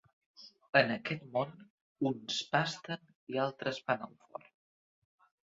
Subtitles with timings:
[0.79, 1.51] En aquest món,
[2.13, 3.05] uns pasten
[3.35, 4.51] i altres van al forn.